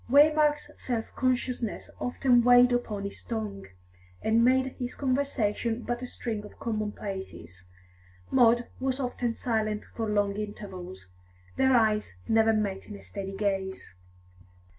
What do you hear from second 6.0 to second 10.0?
a string of commonplaces; Maud was often silent